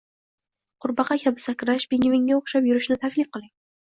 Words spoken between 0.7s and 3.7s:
qurbaqa kabi sakrash, pingvinga o‘xshab yurishni taklif qiling.